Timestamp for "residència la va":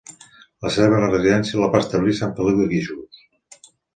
1.01-1.83